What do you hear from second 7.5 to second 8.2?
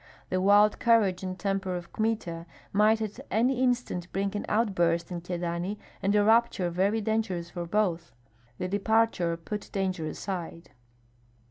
for both.